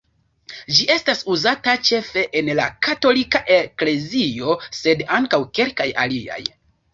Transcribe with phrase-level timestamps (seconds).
[0.77, 6.43] Ĝi estas uzata ĉefe en la katolika eklezio, sed ankaŭ kelkaj aliaj.